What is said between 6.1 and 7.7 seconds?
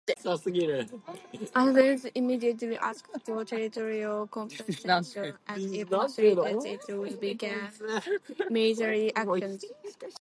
threatened it would begin